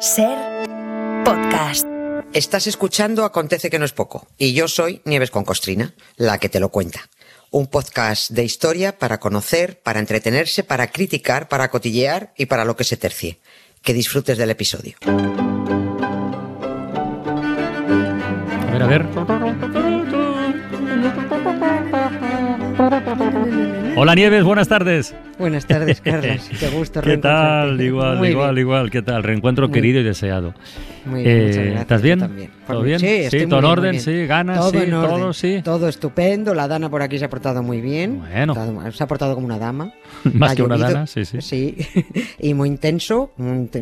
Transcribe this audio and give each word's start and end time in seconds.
Ser 0.00 0.36
podcast. 1.24 1.86
Estás 2.32 2.66
escuchando 2.66 3.24
Acontece 3.24 3.70
que 3.70 3.78
no 3.78 3.84
es 3.84 3.92
poco 3.92 4.26
y 4.36 4.52
yo 4.52 4.68
soy 4.68 5.00
Nieves 5.04 5.30
con 5.30 5.44
Costrina, 5.44 5.94
la 6.16 6.38
que 6.38 6.48
te 6.48 6.60
lo 6.60 6.68
cuenta. 6.68 7.08
Un 7.50 7.66
podcast 7.66 8.30
de 8.30 8.44
historia 8.44 8.98
para 8.98 9.18
conocer, 9.18 9.80
para 9.80 10.00
entretenerse, 10.00 10.64
para 10.64 10.88
criticar, 10.88 11.48
para 11.48 11.70
cotillear 11.70 12.34
y 12.36 12.46
para 12.46 12.64
lo 12.64 12.76
que 12.76 12.84
se 12.84 12.96
tercie. 12.96 13.38
Que 13.82 13.94
disfrutes 13.94 14.36
del 14.36 14.50
episodio. 14.50 14.96
A 18.62 18.72
ver, 18.72 18.82
a 18.82 18.86
ver. 18.86 19.06
Hola 23.96 24.14
Nieves, 24.14 24.44
buenas 24.44 24.68
tardes. 24.68 25.14
Buenas 25.38 25.66
tardes, 25.66 26.00
Carlos. 26.04 26.48
Qué 26.58 26.68
gusto 26.70 27.02
¿Qué 27.02 27.18
tal? 27.18 27.78
Igual, 27.80 28.16
Muy 28.18 28.28
igual, 28.28 28.54
bien. 28.54 28.66
igual. 28.66 28.90
¿Qué 28.90 29.02
tal? 29.02 29.22
Reencuentro 29.22 29.68
Muy- 29.68 29.74
querido 29.74 30.00
y 30.00 30.04
deseado. 30.04 30.54
Muy 31.04 31.22
bien, 31.22 31.42
muchas 31.42 31.56
Eh, 31.56 31.60
gracias. 31.60 31.80
¿Estás 31.82 32.02
bien? 32.02 32.18
también. 32.18 32.50
¿Todo 32.66 32.82
bien? 32.82 32.98
Sí, 32.98 33.06
estoy 33.06 33.40
Sí, 33.40 33.46
muy 33.46 33.50
todo 33.50 33.58
en 33.60 33.64
orden, 33.66 33.90
bien. 33.92 34.02
sí, 34.02 34.26
ganas, 34.26 34.58
todo 34.58 34.70
sí, 34.70 34.76
en 34.78 34.94
orden, 34.94 35.10
todo, 35.20 35.32
sí. 35.32 35.60
Todo 35.62 35.88
estupendo. 35.88 36.54
La 36.54 36.66
Dana 36.66 36.88
por 36.90 37.02
aquí 37.02 37.18
se 37.18 37.26
ha 37.26 37.30
portado 37.30 37.62
muy 37.62 37.80
bien. 37.80 38.18
Bueno. 38.20 38.54
Se 38.92 39.04
ha 39.04 39.06
portado 39.06 39.34
como 39.34 39.46
una 39.46 39.58
dama. 39.58 39.92
Más 40.24 40.52
Ha 40.52 40.56
que 40.56 40.62
una 40.62 40.78
dana, 40.78 41.06
sí, 41.06 41.24
sí. 41.24 41.40
Sí. 41.42 41.76
y 42.40 42.54
muy 42.54 42.68
intenso. 42.68 43.30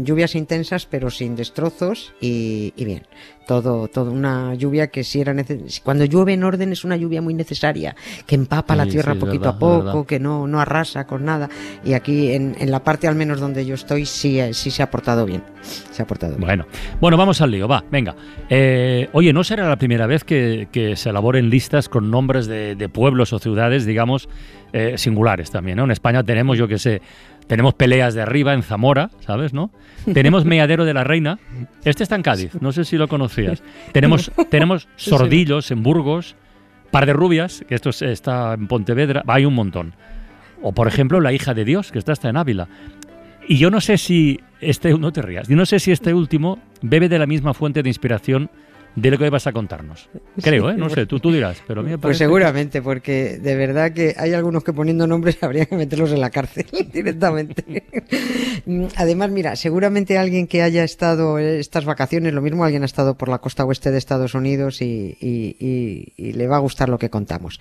Lluvias 0.03 0.35
intensas, 0.35 0.87
pero 0.87 1.09
sin 1.11 1.37
destrozos 1.37 2.13
y, 2.21 2.73
y 2.77 2.85
bien. 2.85 3.03
Todo, 3.47 3.89
todo 3.89 4.11
una 4.11 4.55
lluvia 4.55 4.87
que 4.87 5.05
si 5.05 5.21
era 5.21 5.35
neces- 5.35 5.83
cuando 5.83 6.07
llueve 6.07 6.33
en 6.33 6.45
orden 6.45 6.73
es 6.73 6.83
una 6.83 6.97
lluvia 6.97 7.21
muy 7.21 7.35
necesaria, 7.35 7.95
que 8.27 8.37
empapa 8.37 8.75
la 8.75 8.87
tierra 8.87 9.13
sí, 9.13 9.19
poquito 9.19 9.53
verdad, 9.53 9.57
a 9.57 9.59
poco, 9.59 10.07
que 10.07 10.19
no, 10.19 10.47
no 10.47 10.61
arrasa 10.61 11.07
con 11.07 11.27
nada. 11.27 11.44
Y 11.85 11.93
aquí 11.95 12.33
en, 12.33 12.55
en 12.59 12.71
la 12.71 12.83
parte 12.83 13.09
al 13.09 13.15
menos 13.15 13.41
donde 13.41 13.65
yo 13.67 13.75
estoy 13.75 14.07
sí, 14.07 14.39
eh, 14.41 14.55
sí 14.55 14.71
se 14.71 14.83
ha 14.83 14.91
portado 14.91 15.27
bien. 15.27 15.43
Se 15.63 16.03
ha 16.03 16.07
portado 16.07 16.37
bien. 16.37 16.47
Bueno, 16.47 16.67
bueno, 17.01 17.17
vamos 17.17 17.41
al 17.41 17.51
lío, 17.51 17.67
va, 17.69 17.85
venga. 17.91 18.15
Eh, 18.51 19.09
oye, 19.13 19.33
no 19.33 19.45
será 19.45 19.69
la 19.69 19.77
primera 19.77 20.07
vez 20.07 20.25
que, 20.25 20.69
que 20.73 20.97
se 20.97 21.11
elaboren 21.11 21.51
listas 21.51 21.89
con 21.89 22.11
nombres 22.11 22.47
de, 22.47 22.75
de 22.75 22.89
pueblos 22.89 23.33
o 23.33 23.39
ciudades, 23.39 23.87
digamos, 23.87 24.29
eh, 24.73 24.99
singulares 24.99 25.51
también, 25.51 25.77
¿no? 25.79 25.85
En 25.85 25.91
España 25.91 26.23
tenemos, 26.25 26.59
yo 26.59 26.69
qué 26.69 26.79
sé, 26.79 27.01
tenemos 27.47 27.75
peleas 27.75 28.15
de 28.15 28.23
arriba 28.23 28.53
en 28.55 28.63
Zamora, 28.63 29.11
¿sabes, 29.21 29.53
no? 29.55 29.71
Tenemos 30.13 30.45
Meadero 30.47 30.85
de 30.85 30.95
la 30.95 31.05
Reina, 31.05 31.39
este 31.85 32.03
está 32.03 32.17
en 32.17 32.23
Cádiz, 32.23 32.53
no 32.61 32.73
sé 32.73 32.85
si 32.85 32.97
lo 32.97 33.09
conocías. 33.09 33.63
Tenemos, 33.93 34.31
tenemos 34.51 34.89
Sordillos 34.97 35.71
en 35.71 35.83
Burgos, 35.83 36.37
Par 36.91 37.07
de 37.07 37.13
Rubias, 37.13 37.65
que 37.69 37.75
esto 37.75 37.91
es- 37.91 38.03
está 38.03 38.55
en 38.55 38.67
Pontevedra, 38.69 39.23
hay 39.27 39.45
un 39.45 39.55
montón. 39.55 39.95
O 40.67 40.73
por 40.73 40.89
ejemplo, 40.89 41.21
La 41.21 41.35
hija 41.35 41.53
de 41.53 41.67
Dios, 41.67 41.93
que 41.93 41.99
está 41.99 42.13
hasta 42.13 42.31
en 42.31 42.39
Ávila. 42.39 42.69
Y 43.47 43.59
yo 43.59 43.71
no 43.71 43.83
sé 43.83 43.99
si 43.99 44.41
este, 44.63 44.97
no 44.99 45.13
te 45.13 45.21
rías, 45.21 45.47
yo 45.47 45.57
no 45.57 45.67
sé 45.67 45.79
si 45.79 45.93
este 45.93 46.15
último 46.15 46.59
bebe 46.81 47.11
de 47.11 47.19
la 47.19 47.27
misma 47.27 47.53
fuente 47.53 47.83
de 47.83 47.91
inspiración 47.91 48.51
de 48.97 49.11
lo 49.11 49.19
que 49.19 49.29
vas 49.31 49.47
a 49.47 49.53
contarnos. 49.53 50.09
Creo, 50.43 50.71
¿eh? 50.71 50.77
No 50.77 50.89
sé, 50.89 51.07
tú, 51.07 51.19
tú 51.21 51.33
dirás, 51.33 51.63
pero 51.67 51.81
a 51.81 51.83
mí 51.85 51.91
me 51.91 51.99
Pues 51.99 52.03
parece... 52.03 52.19
seguramente, 52.25 52.81
porque 52.83 53.39
de 53.39 53.57
verdad 53.57 53.93
que 53.93 54.15
hay 54.17 54.33
algunos 54.35 54.63
que 54.65 54.73
poniendo 54.73 55.07
nombres 55.07 55.37
habría 55.43 55.67
que 55.67 55.77
meterlos 55.77 56.13
en 56.13 56.21
la 56.21 56.31
cárcel 56.31 56.67
directamente. 56.93 57.85
Además, 58.97 59.31
mira, 59.31 59.57
seguramente 59.57 60.19
alguien 60.19 60.47
que 60.47 60.63
haya 60.63 60.85
estado 60.85 61.39
estas 61.39 61.85
vacaciones, 61.85 62.33
lo 62.33 62.41
mismo 62.43 62.65
alguien 62.65 62.83
ha 62.83 62.87
estado 62.87 63.17
por 63.17 63.29
la 63.29 63.39
costa 63.39 63.65
oeste 63.65 63.91
de 63.91 63.99
Estados 63.99 64.35
Unidos 64.35 64.81
y, 64.83 65.17
y- 65.21 65.57
y- 65.59 66.13
y 66.17 66.33
le 66.33 66.47
va 66.47 66.57
a 66.57 66.61
gustar 66.61 66.89
lo 66.89 66.99
que 66.99 67.11
contamos. 67.11 67.61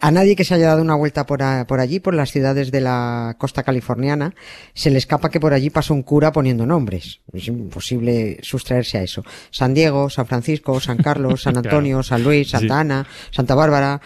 A 0.00 0.10
nadie 0.10 0.36
que 0.36 0.44
se 0.44 0.54
haya 0.54 0.68
dado 0.68 0.82
una 0.82 0.94
vuelta 0.94 1.26
por, 1.26 1.42
a- 1.42 1.66
por 1.66 1.80
allí, 1.80 2.00
por 2.00 2.14
las 2.14 2.30
ciudades 2.32 2.70
de 2.72 2.80
la 2.80 3.36
costa 3.38 3.62
californiana, 3.62 4.34
se 4.74 4.90
le 4.90 4.98
escapa 4.98 5.30
que 5.30 5.40
por 5.40 5.52
allí 5.54 5.70
pasó 5.70 5.94
un 5.94 6.02
cura 6.02 6.32
poniendo 6.32 6.66
nombres. 6.66 7.20
Es 7.32 7.48
imposible 7.48 8.38
sustraerse 8.42 8.98
a 8.98 9.02
eso. 9.02 9.24
San 9.50 9.74
Diego, 9.74 10.10
San 10.10 10.26
Francisco, 10.26 10.71
San 10.80 10.98
Carlos, 10.98 11.42
San 11.42 11.56
Antonio, 11.58 12.02
San 12.02 12.22
Luis, 12.22 12.50
Santa 12.50 12.74
Sí. 12.74 12.80
Ana, 12.80 13.06
Santa 13.30 13.54
Bárbara, 13.54 14.00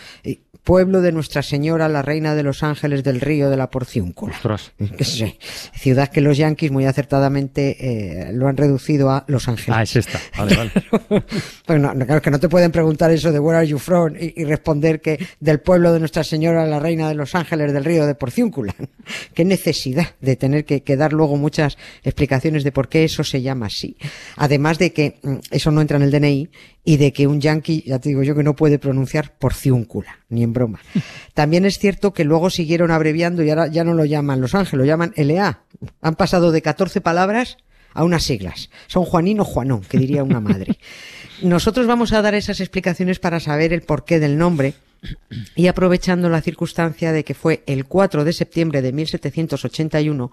pueblo 0.67 1.01
de 1.01 1.13
Nuestra 1.13 1.45
Señora, 1.45 1.89
la 1.89 2.03
Reina 2.03 2.35
de 2.35 2.43
los 2.43 2.65
Ángeles 2.65 3.05
del 3.05 3.21
Río 3.21 3.49
de 3.49 3.57
la 3.57 3.71
Porciúncula. 3.71 4.35
Sí, 5.01 5.39
ciudad 5.75 6.09
que 6.09 6.21
los 6.21 6.37
yanquis 6.37 6.73
muy 6.73 6.87
acertadamente 6.87 7.77
eh, 7.79 8.33
lo 8.33 8.49
han 8.49 8.57
reducido 8.57 9.11
a 9.11 9.25
Los 9.29 9.47
Ángeles. 9.47 9.77
Ah, 9.79 9.83
es 9.83 9.95
esta. 9.95 10.21
Vale, 10.37 10.57
vale. 10.57 10.73
Pues 11.67 11.81
no, 11.81 11.95
no, 11.95 12.05
claro 12.05 12.21
que 12.21 12.31
no 12.31 12.41
te 12.41 12.49
pueden 12.49 12.73
preguntar 12.73 13.11
eso 13.11 13.31
de 13.31 13.39
where 13.39 13.59
are 13.59 13.67
you 13.67 13.79
from 13.79 14.15
y, 14.19 14.41
y 14.41 14.45
responder 14.45 15.01
que 15.01 15.25
del 15.39 15.61
pueblo 15.61 15.93
de 15.93 16.01
Nuestra 16.01 16.25
Señora, 16.25 16.67
la 16.67 16.81
Reina 16.81 17.09
de 17.09 17.15
los 17.15 17.35
Ángeles 17.35 17.73
del 17.73 17.85
Río 17.85 18.05
de 18.07 18.17
Porciúncula. 18.17 18.75
Qué 19.35 19.45
necesidad 19.45 20.15
de 20.21 20.35
tener 20.35 20.65
que, 20.65 20.83
que 20.83 20.97
dar 20.97 21.13
luego 21.13 21.37
muchas 21.37 21.79
explicaciones 22.03 22.65
de 22.65 22.73
por 22.73 22.89
qué 22.89 23.05
eso 23.05 23.23
se 23.23 23.41
llama 23.41 23.67
así. 23.67 23.97
Además 24.37 24.79
de 24.79 24.93
que 24.93 25.19
mm, 25.23 25.37
eso 25.53 25.71
no 25.71 25.81
entra 25.81 25.97
en 25.97 26.03
el 26.03 26.11
DNI 26.11 26.51
y 26.89 26.99
de 26.99 27.13
que 27.13 27.27
un 27.27 27.41
yanqui, 27.41 27.83
ya 27.85 27.99
te 27.99 28.11
digo 28.11 28.23
yo, 28.23 28.37
que 28.37 28.45
no 28.45 28.55
puede 28.55 28.79
pronunciar 28.79 29.37
Porciúncula, 29.37 30.21
ni 30.29 30.45
en 30.45 30.53
broma. 30.53 30.79
También 31.35 31.67
es 31.67 31.81
cierto 31.81 32.15
que 32.15 32.23
luego 32.23 32.49
siguieron 32.49 32.93
abreviando 32.93 33.43
y 33.43 33.51
ahora 33.51 33.67
ya 33.67 33.83
no 33.83 33.93
lo 33.93 34.05
llaman 34.05 34.41
Los 34.41 34.55
Ángeles, 34.55 34.79
lo 34.79 34.85
llaman 34.85 35.13
LA. 35.17 35.65
Han 36.01 36.15
pasado 36.15 36.53
de 36.53 36.63
14 36.63 37.01
palabras 37.01 37.57
a 37.93 38.05
unas 38.05 38.23
siglas. 38.23 38.71
Son 38.87 39.05
Juanín 39.05 39.41
o 39.41 39.45
Juanón, 39.45 39.81
que 39.81 39.99
diría 39.99 40.23
una 40.23 40.39
madre. 40.39 40.79
Nosotros 41.43 41.89
vamos 41.89 42.13
a 42.13 42.23
dar 42.23 42.37
esas 42.37 42.61
explicaciones 42.61 43.19
para 43.19 43.41
saber 43.41 43.73
el 43.73 43.83
porqué 43.83 44.21
del 44.21 44.39
nombre 44.39 44.75
y 45.57 45.67
aprovechando 45.67 46.29
la 46.29 46.41
circunstancia 46.41 47.11
de 47.11 47.25
que 47.25 47.35
fue 47.35 47.65
el 47.67 47.87
4 47.87 48.23
de 48.23 48.33
septiembre 48.33 48.81
de 48.81 48.93
1781 48.93 50.31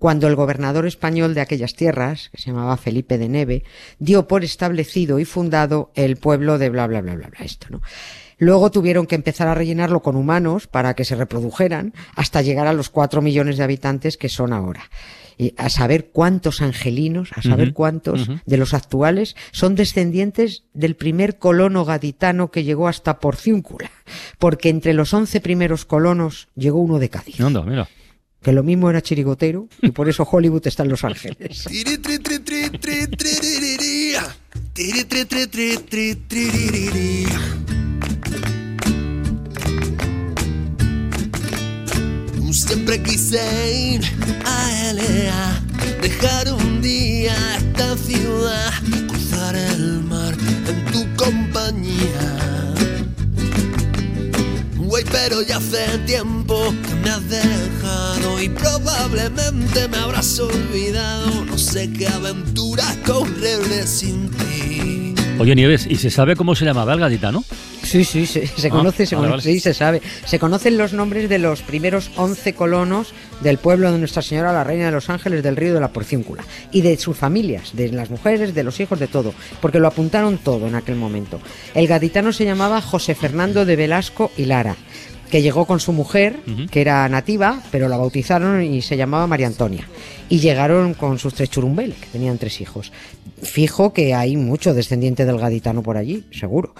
cuando 0.00 0.26
el 0.28 0.34
gobernador 0.34 0.86
español 0.86 1.34
de 1.34 1.42
aquellas 1.42 1.74
tierras, 1.74 2.30
que 2.30 2.38
se 2.40 2.46
llamaba 2.46 2.78
Felipe 2.78 3.18
de 3.18 3.28
Neve, 3.28 3.64
dio 3.98 4.26
por 4.26 4.44
establecido 4.44 5.18
y 5.18 5.26
fundado 5.26 5.92
el 5.94 6.16
pueblo 6.16 6.56
de 6.56 6.70
bla 6.70 6.86
bla 6.86 7.02
bla 7.02 7.16
bla 7.16 7.28
bla 7.28 7.44
esto, 7.44 7.66
¿no? 7.68 7.82
Luego 8.38 8.70
tuvieron 8.70 9.06
que 9.06 9.14
empezar 9.14 9.46
a 9.46 9.54
rellenarlo 9.54 10.00
con 10.00 10.16
humanos 10.16 10.66
para 10.68 10.94
que 10.94 11.04
se 11.04 11.16
reprodujeran 11.16 11.92
hasta 12.16 12.40
llegar 12.40 12.66
a 12.66 12.72
los 12.72 12.88
cuatro 12.88 13.20
millones 13.20 13.58
de 13.58 13.64
habitantes 13.64 14.16
que 14.16 14.30
son 14.30 14.54
ahora. 14.54 14.88
Y 15.36 15.52
a 15.58 15.68
saber 15.68 16.08
cuántos 16.10 16.62
angelinos, 16.62 17.32
a 17.34 17.42
saber 17.42 17.74
cuántos 17.74 18.30
de 18.46 18.56
los 18.56 18.72
actuales 18.72 19.36
son 19.52 19.74
descendientes 19.74 20.64
del 20.72 20.96
primer 20.96 21.36
colono 21.38 21.84
gaditano 21.84 22.50
que 22.50 22.64
llegó 22.64 22.88
hasta 22.88 23.18
Porciúncula. 23.18 23.90
Porque 24.38 24.70
entre 24.70 24.94
los 24.94 25.12
once 25.12 25.42
primeros 25.42 25.84
colonos 25.84 26.48
llegó 26.56 26.80
uno 26.80 26.98
de 26.98 27.10
Cádiz. 27.10 27.38
Anda, 27.42 27.62
mira. 27.62 27.86
Que 28.42 28.52
lo 28.52 28.62
mismo 28.62 28.88
era 28.88 29.02
chirigotero 29.02 29.68
y 29.82 29.90
por 29.90 30.08
eso 30.08 30.26
Hollywood 30.30 30.66
está 30.66 30.82
en 30.82 30.88
Los 30.88 31.04
Ángeles. 31.04 31.66
Siempre 42.52 43.02
quise 43.02 43.40
ir 43.72 44.00
a 44.44 44.92
LA, 44.92 45.62
dejar 46.00 46.52
un 46.52 46.80
día 46.80 47.34
esta 47.56 47.96
ciudad, 47.96 48.72
cruzar 49.08 49.54
el 49.54 50.02
mar 50.04 50.34
en 50.66 50.84
tu 50.92 51.06
compañía. 51.16 52.74
Güey, 54.76 55.04
pero 55.04 55.42
ya 55.42 55.60
probablemente 59.28 59.88
me 59.88 59.96
habrás 59.98 60.38
olvidado. 60.38 61.44
No 61.44 61.58
sé 61.58 61.90
qué 61.92 62.08
aventuras 62.08 62.96
correré 63.06 63.86
sin 63.86 64.30
ti. 64.30 65.14
Oye, 65.38 65.54
Nieves, 65.54 65.86
¿y 65.88 65.96
se 65.96 66.10
sabe 66.10 66.36
cómo 66.36 66.54
se 66.54 66.66
llamaba 66.66 66.92
el 66.92 67.00
gaditano? 67.00 67.42
Sí, 67.82 68.04
sí, 68.04 68.26
se, 68.26 68.46
se 68.46 68.66
Ah, 68.68 68.70
conoce, 68.70 69.06
se 69.06 69.16
vale, 69.16 69.28
conoce, 69.28 69.48
vale. 69.48 69.54
sí, 69.54 69.60
se 69.60 69.72
sabe. 69.72 70.02
Se 70.26 70.38
conocen 70.38 70.76
los 70.76 70.92
nombres 70.92 71.30
de 71.30 71.38
los 71.38 71.62
primeros 71.62 72.10
11 72.16 72.52
colonos 72.52 73.14
del 73.42 73.56
pueblo 73.56 73.90
de 73.90 73.98
Nuestra 73.98 74.20
Señora, 74.20 74.52
la 74.52 74.64
Reina 74.64 74.86
de 74.86 74.90
los 74.92 75.08
Ángeles 75.08 75.42
del 75.42 75.56
Río 75.56 75.72
de 75.72 75.80
la 75.80 75.92
Porciúncula. 75.92 76.44
Y 76.72 76.82
de 76.82 76.98
sus 76.98 77.16
familias, 77.16 77.70
de 77.74 77.90
las 77.90 78.10
mujeres, 78.10 78.54
de 78.54 78.64
los 78.64 78.80
hijos, 78.80 79.00
de 79.00 79.06
todo. 79.06 79.32
Porque 79.62 79.80
lo 79.80 79.88
apuntaron 79.88 80.36
todo 80.36 80.66
en 80.68 80.74
aquel 80.74 80.96
momento. 80.96 81.40
El 81.74 81.86
gaditano 81.86 82.32
se 82.34 82.44
llamaba 82.44 82.82
José 82.82 83.14
Fernando 83.14 83.64
de 83.64 83.76
Velasco 83.76 84.30
y 84.36 84.44
Lara 84.44 84.76
que 85.30 85.42
llegó 85.42 85.64
con 85.64 85.80
su 85.80 85.92
mujer, 85.92 86.36
que 86.70 86.80
era 86.80 87.08
nativa, 87.08 87.62
pero 87.70 87.88
la 87.88 87.96
bautizaron 87.96 88.62
y 88.62 88.82
se 88.82 88.96
llamaba 88.96 89.26
María 89.26 89.46
Antonia. 89.46 89.88
Y 90.28 90.38
llegaron 90.38 90.94
con 90.94 91.18
sus 91.18 91.34
tres 91.34 91.50
churumbeles, 91.50 91.96
que 91.98 92.06
tenían 92.06 92.38
tres 92.38 92.60
hijos. 92.60 92.92
Fijo 93.42 93.92
que 93.92 94.14
hay 94.14 94.36
mucho 94.36 94.74
descendiente 94.74 95.24
del 95.24 95.38
gaditano 95.38 95.82
por 95.82 95.96
allí, 95.96 96.24
seguro. 96.30 96.74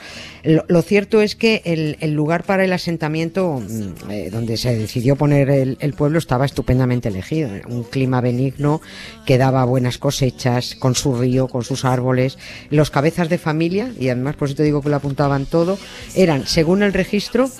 Lo, 0.44 0.64
lo 0.68 0.82
cierto 0.82 1.20
es 1.20 1.34
que 1.34 1.62
el, 1.64 1.96
el 2.00 2.12
lugar 2.12 2.44
para 2.44 2.64
el 2.64 2.72
asentamiento, 2.72 3.60
mm, 3.60 4.10
eh, 4.10 4.30
donde 4.30 4.56
se 4.56 4.76
decidió 4.76 5.16
poner 5.16 5.50
el, 5.50 5.78
el 5.80 5.94
pueblo, 5.94 6.18
estaba 6.18 6.44
estupendamente 6.44 7.08
elegido. 7.08 7.50
Un 7.68 7.82
clima 7.84 8.20
benigno 8.20 8.80
que 9.26 9.38
daba 9.38 9.64
buenas 9.64 9.98
cosechas, 9.98 10.76
con 10.76 10.94
su 10.94 11.16
río, 11.16 11.48
con 11.48 11.64
sus 11.64 11.84
árboles. 11.84 12.38
Los 12.70 12.90
cabezas 12.90 13.28
de 13.28 13.38
familia, 13.38 13.92
y 13.98 14.08
además 14.08 14.36
por 14.36 14.48
eso 14.48 14.56
te 14.56 14.62
digo 14.62 14.82
que 14.82 14.90
lo 14.90 14.96
apuntaban 14.96 15.46
todo, 15.46 15.78
eran, 16.14 16.46
según 16.46 16.82
el 16.82 16.92
registro, 16.92 17.50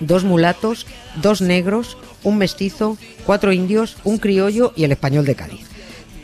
dos 0.00 0.24
mulatos, 0.24 0.86
dos 1.22 1.40
negros, 1.40 1.96
un 2.22 2.38
mestizo, 2.38 2.98
cuatro 3.24 3.52
indios, 3.52 3.96
un 4.04 4.18
criollo 4.18 4.72
y 4.76 4.84
el 4.84 4.92
español 4.92 5.24
de 5.24 5.34
Cádiz. 5.34 5.66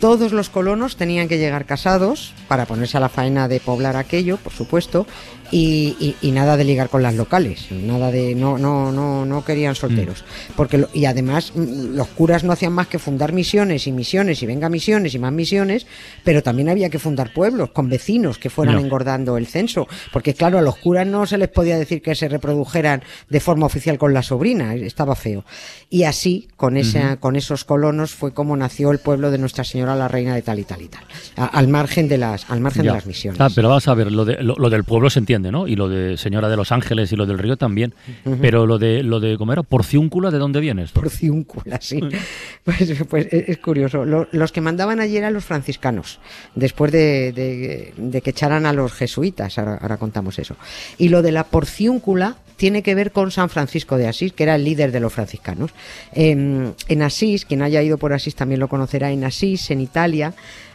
Todos 0.00 0.32
los 0.32 0.48
colonos 0.48 0.96
tenían 0.96 1.28
que 1.28 1.38
llegar 1.38 1.64
casados 1.64 2.34
para 2.52 2.66
ponerse 2.66 2.98
a 2.98 3.00
la 3.00 3.08
faena 3.08 3.48
de 3.48 3.60
poblar 3.60 3.96
aquello, 3.96 4.36
por 4.36 4.52
supuesto, 4.52 5.06
y, 5.50 5.96
y- 5.98 6.16
y 6.28 6.32
nada 6.32 6.58
de 6.58 6.64
ligar 6.64 6.90
con 6.90 7.02
las 7.02 7.14
locales, 7.14 7.66
nada 7.70 8.10
de 8.10 8.34
no 8.34 8.58
no 8.58 8.92
no 8.92 9.24
no 9.24 9.42
querían 9.42 9.74
solteros, 9.74 10.22
porque 10.54 10.76
lo- 10.76 10.90
y 10.92 11.06
además 11.06 11.52
mm, 11.54 11.94
los 11.96 12.08
curas 12.08 12.44
no 12.44 12.52
hacían 12.52 12.74
más 12.74 12.88
que 12.88 12.98
fundar 12.98 13.32
misiones 13.32 13.86
y 13.86 13.92
misiones 13.92 14.42
y 14.42 14.46
venga 14.46 14.68
misiones 14.68 15.14
y 15.14 15.18
más 15.18 15.32
misiones, 15.32 15.86
pero 16.24 16.42
también 16.42 16.68
había 16.68 16.90
que 16.90 16.98
fundar 16.98 17.32
pueblos 17.32 17.70
con 17.70 17.88
vecinos 17.88 18.36
que 18.36 18.50
fueran 18.50 18.74
engordando 18.84 19.38
el 19.38 19.46
censo, 19.46 19.88
porque 20.12 20.34
claro 20.34 20.58
a 20.58 20.62
los 20.62 20.76
curas 20.76 21.06
no 21.06 21.24
se 21.26 21.38
les 21.38 21.48
podía 21.48 21.78
decir 21.78 22.02
que 22.02 22.14
se 22.14 22.28
reprodujeran 22.28 23.02
de 23.30 23.40
forma 23.40 23.64
oficial 23.64 23.96
con 23.96 24.12
la 24.12 24.22
sobrina, 24.22 24.74
estaba 24.74 25.14
feo, 25.16 25.42
y 25.88 26.02
así 26.02 26.48
con 26.56 26.76
esa 26.76 27.16
con 27.16 27.34
esos 27.36 27.64
colonos 27.64 28.12
fue 28.12 28.34
como 28.34 28.54
nació 28.58 28.90
el 28.90 28.98
pueblo 28.98 29.30
de 29.30 29.38
Nuestra 29.38 29.64
Señora 29.64 29.96
la 29.96 30.08
Reina 30.08 30.34
de 30.34 30.42
tal 30.42 30.58
y 30.58 30.64
tal 30.64 30.82
y 30.82 30.88
tal, 30.88 31.04
a- 31.36 31.46
al 31.46 31.68
margen 31.68 32.08
de 32.08 32.18
las 32.18 32.41
al 32.48 32.60
margen 32.60 32.82
Ya. 32.84 32.92
de 32.92 32.96
las 32.98 33.06
misiones. 33.06 33.40
Ah, 33.40 33.48
pero 33.54 33.68
vamos 33.68 33.86
a 33.88 33.94
ver, 33.94 34.10
lo, 34.12 34.24
de, 34.24 34.42
lo, 34.42 34.54
lo 34.56 34.70
del 34.70 34.84
pueblo 34.84 35.10
se 35.10 35.18
entiende, 35.18 35.50
¿no? 35.52 35.66
Y 35.68 35.76
lo 35.76 35.88
de 35.88 36.16
Señora 36.16 36.48
de 36.48 36.56
los 36.56 36.72
Ángeles 36.72 37.10
y 37.12 37.16
lo 37.16 37.26
del 37.26 37.38
río 37.38 37.56
también. 37.56 37.94
Pero 38.40 38.66
lo 38.66 38.78
de, 38.78 39.02
lo 39.02 39.20
de 39.20 39.36
¿cómo 39.38 39.52
era? 39.52 39.62
Porciúncula, 39.62 40.30
¿de 40.30 40.38
dónde 40.38 40.60
viene 40.60 40.82
esto? 40.82 41.00
Porciúncula, 41.00 41.78
sí. 41.80 42.00
Pues, 42.64 42.92
pues 43.08 43.26
es 43.32 43.48
es 43.48 43.58
curioso. 43.58 44.04
Lo- 44.04 44.28
los 44.30 44.52
que 44.52 44.60
mandaban 44.60 45.00
allí 45.00 45.16
eran 45.16 45.34
los 45.34 45.44
franciscanos, 45.44 46.20
después 46.54 46.92
de, 46.92 47.32
de- 47.32 47.92
de 47.96 48.20
que 48.20 48.30
echaran 48.30 48.66
a 48.66 48.72
los 48.72 48.92
jesuitas, 48.92 49.58
ahora, 49.58 49.78
ahora 49.80 49.96
contamos 49.96 50.38
eso. 50.38 50.56
Y 50.98 51.08
lo 51.08 51.22
de 51.22 51.32
la 51.32 51.44
porciúncula 51.44 52.36
tiene 52.56 52.82
que 52.84 52.94
ver 52.94 53.10
con 53.10 53.30
San 53.32 53.48
Francisco 53.48 53.96
de 53.96 54.06
Asís, 54.06 54.32
que 54.32 54.44
era 54.44 54.54
el 54.54 54.62
líder 54.64 54.92
de 54.92 55.00
los 55.00 55.12
franciscanos. 55.12 55.72
Em, 56.12 56.72
en 56.88 57.02
Asís, 57.02 57.44
quien 57.44 57.62
haya 57.62 57.82
ido 57.82 57.98
por 57.98 58.12
Asís 58.12 58.36
también 58.36 58.60
lo 58.60 58.68
conocerá, 58.68 59.10
en 59.10 59.24
Asís, 59.24 59.70
en 59.72 59.80
Italia, 59.80 60.32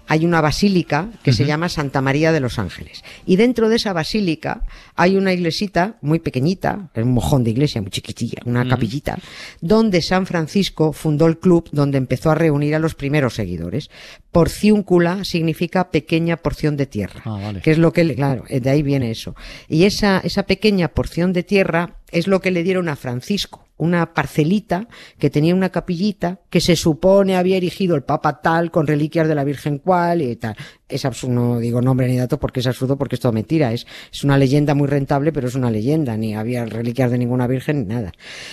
hay 0.08 0.26
una 0.26 0.42
basílica 0.42 1.10
que 1.24 1.34
se 1.34 1.46
llama 1.46 1.70
Santa 1.70 2.02
María 2.02 2.32
de 2.32 2.40
los 2.40 2.60
Ángeles. 2.60 3.04
Y 3.26 3.36
dentro 3.36 3.70
de 3.70 3.76
esa 3.76 3.94
basílica 3.94 4.64
hay 4.96 5.16
una 5.18 5.34
iglesita 5.34 5.98
muy 6.02 6.20
pequeñita, 6.20 6.90
es 6.94 7.04
un 7.04 7.14
mojón 7.14 7.44
de 7.44 7.52
iglesia 7.52 7.82
muy 7.82 7.92
chiquitilla, 7.92 8.40
una 8.46 8.68
capillita, 8.68 9.18
donde 9.62 10.02
San 10.02 10.26
Francisco 10.26 10.94
fundó 10.94 11.28
el 11.28 11.38
club 11.40 11.70
donde 11.72 11.98
empezó 11.98 12.32
a 12.32 12.36
reunir 12.36 12.76
a 12.76 12.80
los 12.80 12.96
primeros 12.96 13.36
seguidores. 13.36 13.90
Porciúncula 14.32 15.26
significa 15.26 15.90
pequeña 15.92 16.38
porción 16.38 16.78
de 16.78 16.86
tierra, 16.86 17.22
Ah, 17.26 17.40
vale. 17.42 17.62
que 17.62 17.72
es 17.72 17.78
lo 17.78 17.92
que, 17.92 18.16
claro, 18.16 18.44
de 18.50 18.70
ahí 18.70 18.84
viene 18.84 19.12
eso. 19.12 19.36
Y 19.68 19.84
esa, 19.84 20.20
esa 20.24 20.44
pequeña 20.44 20.90
porción 20.90 21.34
de 21.34 21.44
tierra 21.44 21.98
es 22.12 22.28
lo 22.28 22.40
que 22.40 22.52
le 22.52 22.64
dieron 22.64 22.88
a 22.88 22.96
Francisco, 22.96 23.67
una 23.78 24.14
parcelita 24.14 24.88
que 25.20 25.30
tenía 25.30 25.56
una 25.56 25.70
capillita 25.70 26.40
que 26.50 26.62
se 26.62 26.76
supone 26.76 27.38
había 27.38 27.58
erigido 27.58 27.96
el 27.96 28.04
Papa 28.04 28.42
tal 28.42 28.72
con 28.72 28.88
reliquias 28.88 29.28
de 29.28 29.36
la 29.36 29.44
Virgen 29.44 29.78
cual 29.78 30.22
y 30.22 30.36
tal. 30.36 30.56
Es 30.90 31.06
absurdo, 31.06 31.34
no 31.34 31.60
digo 31.60 31.82
nombre 31.82 32.08
ni 32.08 32.18
dato 32.18 32.40
porque 32.40 32.62
es 32.62 32.68
absurdo 32.68 32.98
porque 32.98 33.16
es 33.16 33.22
todo 33.22 33.34
mentira, 33.34 33.74
es, 33.74 33.86
es 34.12 34.24
una 34.24 34.38
leyenda 34.38 34.74
muy 34.74 34.88
rentable 34.88 35.32
pero 35.32 35.48
es 35.48 35.56
una 35.56 35.72
leyenda, 35.72 36.18
ni 36.18 36.36
había 36.36 36.66
reliquias 36.66 37.12
de 37.12 37.18
ninguna 37.18 37.48
Virgen 37.48 37.80
ni 37.80 37.94
nada. 37.94 38.12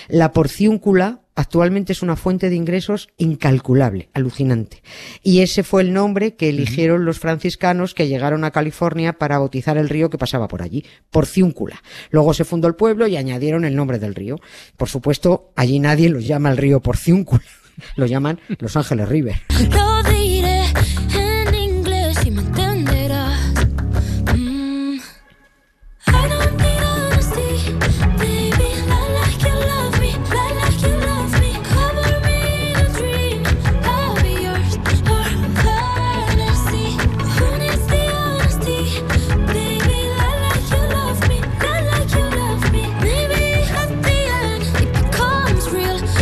La 0.09 0.33
porciúncula 0.33 1.21
actualmente 1.35 1.93
es 1.93 2.03
una 2.03 2.17
fuente 2.17 2.49
de 2.49 2.57
ingresos 2.57 3.09
incalculable, 3.17 4.09
alucinante. 4.13 4.83
Y 5.23 5.41
ese 5.41 5.63
fue 5.63 5.83
el 5.83 5.93
nombre 5.93 6.35
que 6.35 6.49
eligieron 6.49 7.05
los 7.05 7.19
franciscanos 7.19 7.95
que 7.95 8.09
llegaron 8.09 8.45
a 8.45 8.51
California 8.51 9.15
para 9.15 9.39
bautizar 9.39 9.77
el 9.77 9.89
río 9.89 10.11
que 10.11 10.19
pasaba 10.19 10.49
por 10.49 10.63
allí, 10.63 10.85
Porciúncula. 11.11 11.83
Luego 12.11 12.35
se 12.35 12.45
fundó 12.45 12.69
el 12.69 12.75
pueblo 12.75 13.07
y 13.07 13.17
añadieron 13.17 13.65
el 13.65 13.77
nombre 13.77 13.99
del 13.99 14.15
río. 14.15 14.37
Por 14.77 14.89
supuesto, 14.89 15.53
allí 15.57 15.79
nadie 15.79 16.09
los 16.09 16.27
llama 16.27 16.51
el 16.51 16.57
río 16.57 16.81
Porciúncula, 16.81 17.45
lo 17.97 18.07
llaman 18.07 18.41
Los 18.59 18.77
Ángeles 18.77 19.09
River. 19.09 19.37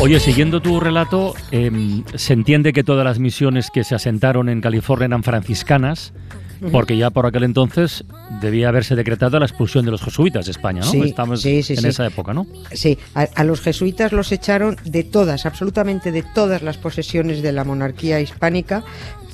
Oye, 0.03 0.19
siguiendo 0.19 0.61
tu 0.61 0.81
relato, 0.81 1.33
em, 1.53 2.03
se 2.17 2.33
entiende 2.33 2.73
que 2.73 2.83
todas 2.83 3.05
las 3.05 3.21
misiones 3.21 3.71
que 3.71 3.85
se 3.85 3.95
asentaron 3.95 4.49
en 4.49 4.61
California 4.61 5.07
eran 5.07 5.23
franciscanas, 5.23 6.13
porque 6.73 6.97
ya 6.97 7.11
por 7.11 7.25
aquel 7.25 7.45
entonces 7.45 8.05
debía 8.41 8.69
haberse 8.69 8.97
decretado 8.97 9.39
la 9.39 9.47
expulsión 9.47 9.85
de 9.85 9.93
los 9.93 10.03
jesuitas 10.03 10.47
de 10.47 10.51
España, 10.51 10.81
¿no? 10.81 10.91
Sí, 10.91 11.03
Estamos 11.03 11.43
sí, 11.43 11.63
sí, 11.63 11.75
en 11.75 11.87
esa 11.87 12.05
época, 12.05 12.35
¿no? 12.35 12.49
Sí, 12.73 12.99
a, 13.15 13.29
a 13.33 13.45
los 13.45 13.61
jesuitas 13.61 14.11
los 14.11 14.33
echaron 14.33 14.77
de 14.85 15.05
todas, 15.05 15.47
absolutamente 15.47 16.11
de 16.11 16.25
todas 16.35 16.63
las 16.63 16.79
posesiones 16.79 17.41
de 17.41 17.53
la 17.53 17.63
monarquía 17.63 18.21
hispánica, 18.21 18.83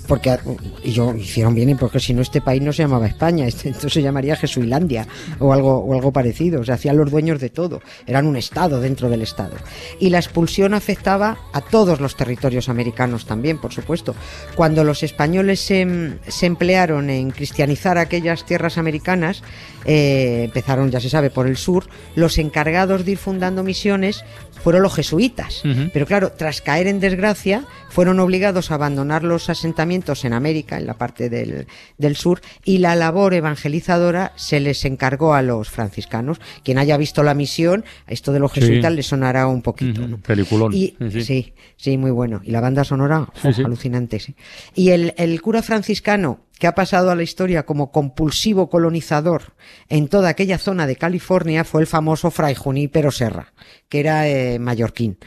porque 0.08 0.38
y 0.82 0.92
yo 0.92 1.14
hicieron 1.14 1.54
bien, 1.54 1.76
porque 1.76 2.00
si 2.00 2.14
no 2.14 2.22
este 2.22 2.40
país 2.40 2.62
no 2.62 2.72
se 2.72 2.82
llamaba 2.82 3.06
España, 3.06 3.46
este, 3.46 3.68
entonces 3.68 3.92
se 3.92 4.02
llamaría 4.02 4.34
Jesuilandia 4.36 5.06
o 5.38 5.52
algo 5.52 5.78
o 5.78 5.94
algo 5.94 6.12
parecido. 6.12 6.64
Se 6.64 6.72
hacían 6.72 6.96
los 6.96 7.10
dueños 7.10 7.38
de 7.40 7.50
todo, 7.50 7.82
eran 8.06 8.26
un 8.26 8.36
estado 8.36 8.80
dentro 8.80 9.10
del 9.10 9.22
estado. 9.22 9.54
Y 10.00 10.08
la 10.08 10.18
expulsión 10.18 10.72
afectaba 10.72 11.38
a 11.52 11.60
todos 11.60 12.00
los 12.00 12.16
territorios 12.16 12.68
americanos 12.68 13.26
también, 13.26 13.58
por 13.58 13.72
supuesto. 13.72 14.16
Cuando 14.56 14.82
los 14.82 15.02
españoles 15.02 15.60
se, 15.60 16.18
se 16.26 16.46
emplearon 16.46 17.10
en 17.10 17.30
cristianizar 17.30 17.98
aquellas 17.98 18.46
tierras 18.46 18.78
americanas, 18.78 19.42
eh, 19.84 20.44
empezaron, 20.44 20.90
ya 20.90 21.00
se 21.00 21.10
sabe, 21.10 21.30
por 21.30 21.46
el 21.46 21.58
sur, 21.58 21.84
los 22.16 22.38
encargados 22.38 23.04
de 23.04 23.12
ir 23.12 23.18
fundando 23.18 23.62
misiones 23.62 24.24
fueron 24.62 24.82
los 24.82 24.94
jesuitas. 24.94 25.62
Pero 25.92 26.06
claro, 26.06 26.32
tras 26.32 26.60
caer 26.60 26.88
en 26.88 27.00
desgracia, 27.00 27.64
fueron 27.88 28.20
obligados 28.20 28.70
a 28.70 28.74
abandonar 28.74 29.22
los 29.22 29.48
asentamientos 29.48 29.97
en 30.24 30.32
América, 30.32 30.76
en 30.78 30.86
la 30.86 30.94
parte 30.94 31.28
del, 31.28 31.66
del 31.96 32.16
sur, 32.16 32.40
y 32.64 32.78
la 32.78 32.94
labor 32.96 33.34
evangelizadora 33.34 34.32
se 34.36 34.60
les 34.60 34.84
encargó 34.84 35.34
a 35.34 35.42
los 35.42 35.68
franciscanos. 35.70 36.40
Quien 36.64 36.78
haya 36.78 36.96
visto 36.96 37.22
la 37.22 37.34
misión, 37.34 37.84
esto 38.06 38.32
de 38.32 38.38
los 38.40 38.52
Sí. 38.52 38.60
jesuitas 38.60 38.92
le 38.92 39.02
sonará 39.02 39.46
un 39.46 39.62
poquito. 39.62 40.06
¿no? 40.06 40.18
peliculón. 40.18 40.72
Y, 40.74 40.96
Sí, 41.22 41.52
sí. 41.76 41.96
muy 41.98 42.10
bueno. 42.10 42.40
Y 42.44 42.50
la 42.50 42.60
banda 42.60 42.84
sonora, 42.84 43.28
sí. 43.42 43.62
alucinante, 43.62 44.18
sí. 44.20 44.34
Y 44.74 44.90
el, 44.90 45.14
el 45.16 45.40
cura 45.42 45.62
franciscano 45.62 46.40
que 46.58 46.66
ha 46.66 46.74
pasado 46.74 47.10
a 47.10 47.14
la 47.14 47.22
historia 47.22 47.64
como 47.64 47.92
compulsivo 47.92 48.68
colonizador 48.68 49.52
en 49.88 50.08
toda 50.08 50.30
aquella 50.30 50.58
zona 50.58 50.86
de 50.88 50.96
California 50.96 51.62
fue 51.64 51.80
el 51.82 51.86
famoso 51.86 52.30
Fray 52.32 52.54
Junípero 52.56 53.10
Serra, 53.12 53.52
que 53.88 54.00
era 54.00 54.26
eh, 54.28 54.58
mallorquín. 54.58 55.18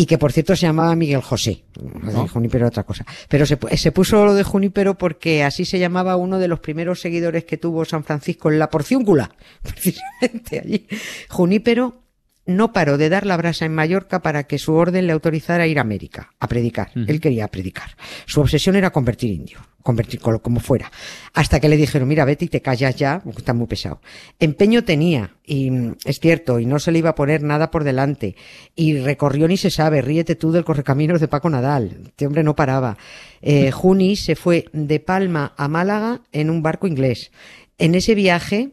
Y 0.00 0.06
que 0.06 0.16
por 0.16 0.30
cierto 0.30 0.54
se 0.54 0.62
llamaba 0.66 0.94
Miguel 0.94 1.20
José. 1.22 1.64
De 1.74 2.28
Junípero 2.28 2.68
otra 2.68 2.84
cosa. 2.84 3.04
Pero 3.28 3.44
se, 3.46 3.58
pu- 3.58 3.76
se 3.76 3.90
puso 3.90 4.24
lo 4.24 4.34
de 4.34 4.44
Junípero 4.44 4.96
porque 4.96 5.42
así 5.42 5.64
se 5.64 5.80
llamaba 5.80 6.14
uno 6.14 6.38
de 6.38 6.46
los 6.46 6.60
primeros 6.60 7.00
seguidores 7.00 7.44
que 7.44 7.56
tuvo 7.56 7.84
San 7.84 8.04
Francisco 8.04 8.48
en 8.48 8.60
la 8.60 8.70
Porciúncula. 8.70 9.34
Precisamente 9.62 10.60
allí. 10.60 10.86
Junípero 11.28 12.00
no 12.48 12.72
paró 12.72 12.96
de 12.96 13.10
dar 13.10 13.26
la 13.26 13.36
brasa 13.36 13.66
en 13.66 13.74
Mallorca 13.74 14.22
para 14.22 14.44
que 14.44 14.58
su 14.58 14.72
orden 14.72 15.06
le 15.06 15.12
autorizara 15.12 15.64
a 15.64 15.66
ir 15.66 15.78
a 15.78 15.82
América, 15.82 16.32
a 16.40 16.48
predicar. 16.48 16.90
Él 16.94 17.20
quería 17.20 17.46
predicar. 17.48 17.90
Su 18.24 18.40
obsesión 18.40 18.74
era 18.74 18.90
convertir 18.90 19.30
indios, 19.30 19.60
convertir 19.82 20.18
como 20.20 20.58
fuera. 20.58 20.90
Hasta 21.34 21.60
que 21.60 21.68
le 21.68 21.76
dijeron, 21.76 22.08
mira, 22.08 22.24
vete 22.24 22.46
y 22.46 22.48
te 22.48 22.62
callas 22.62 22.96
ya, 22.96 23.20
porque 23.22 23.42
está 23.42 23.52
muy 23.52 23.66
pesado. 23.66 24.00
Empeño 24.40 24.82
tenía, 24.82 25.36
y 25.44 25.70
mm, 25.70 25.96
es 26.06 26.20
cierto, 26.20 26.58
y 26.58 26.64
no 26.64 26.78
se 26.78 26.90
le 26.90 27.00
iba 27.00 27.10
a 27.10 27.14
poner 27.14 27.42
nada 27.42 27.70
por 27.70 27.84
delante. 27.84 28.34
Y 28.74 28.98
recorrió 28.98 29.46
ni 29.46 29.58
se 29.58 29.70
sabe, 29.70 30.00
ríete 30.00 30.34
tú 30.34 30.50
del 30.50 30.64
correcaminos 30.64 31.20
de 31.20 31.28
Paco 31.28 31.50
Nadal. 31.50 31.98
Este 32.06 32.26
hombre 32.26 32.42
no 32.44 32.56
paraba. 32.56 32.96
Eh, 33.42 33.70
Juni 33.72 34.16
se 34.16 34.36
fue 34.36 34.64
de 34.72 35.00
Palma 35.00 35.52
a 35.58 35.68
Málaga 35.68 36.22
en 36.32 36.48
un 36.48 36.62
barco 36.62 36.86
inglés. 36.86 37.30
En 37.76 37.94
ese 37.94 38.14
viaje, 38.14 38.70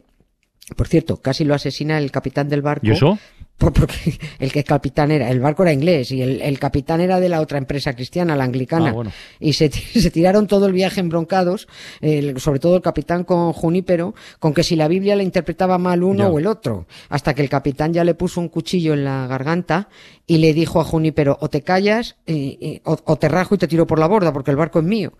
por 0.76 0.88
cierto, 0.88 1.18
casi 1.18 1.44
lo 1.44 1.54
asesina 1.54 1.98
el 1.98 2.10
capitán 2.10 2.48
del 2.48 2.62
barco. 2.62 2.86
¿Y 2.86 2.92
eso? 2.92 3.18
Por- 3.58 3.72
porque 3.72 4.18
el 4.38 4.52
que 4.52 4.64
capitán 4.64 5.10
era, 5.10 5.30
el 5.30 5.40
barco 5.40 5.62
era 5.62 5.72
inglés 5.72 6.10
y 6.10 6.20
el, 6.20 6.42
el 6.42 6.58
capitán 6.58 7.00
era 7.00 7.20
de 7.20 7.28
la 7.30 7.40
otra 7.40 7.56
empresa 7.58 7.94
cristiana, 7.94 8.36
la 8.36 8.44
anglicana. 8.44 8.90
Ah, 8.90 8.92
bueno. 8.92 9.12
Y 9.40 9.54
se, 9.54 9.70
se 10.00 10.10
tiraron 10.10 10.46
todo 10.46 10.66
el 10.66 10.72
viaje 10.72 11.00
embroncados, 11.00 11.66
el- 12.00 12.38
sobre 12.38 12.58
todo 12.60 12.76
el 12.76 12.82
capitán 12.82 13.24
con 13.24 13.52
Junípero, 13.54 14.14
con 14.38 14.52
que 14.52 14.62
si 14.62 14.76
la 14.76 14.88
Biblia 14.88 15.16
la 15.16 15.22
interpretaba 15.22 15.78
mal 15.78 16.02
uno 16.02 16.24
Ya. 16.24 16.28
o 16.30 16.38
el 16.38 16.46
otro. 16.46 16.86
Hasta 17.08 17.34
que 17.34 17.42
el 17.42 17.48
capitán 17.48 17.92
ya 17.94 18.04
le 18.04 18.14
puso 18.14 18.40
un 18.40 18.48
cuchillo 18.48 18.92
en 18.92 19.04
la 19.04 19.26
garganta 19.26 19.88
y 20.26 20.38
le 20.38 20.52
dijo 20.52 20.80
a 20.80 20.84
Junípero, 20.84 21.38
o 21.40 21.48
te 21.48 21.62
callas 21.62 22.16
y- 22.26 22.58
y- 22.60 22.80
o, 22.84 22.98
o 23.04 23.16
te 23.16 23.28
rajo 23.28 23.54
y 23.54 23.58
te 23.58 23.68
tiro 23.68 23.86
por 23.86 23.98
la 23.98 24.06
borda 24.06 24.32
porque 24.32 24.50
el 24.50 24.56
barco 24.58 24.80
es 24.80 24.84
mío. 24.84 25.14